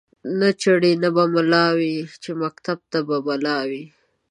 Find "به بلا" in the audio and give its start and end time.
3.07-3.57